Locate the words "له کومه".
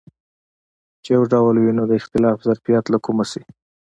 2.89-3.25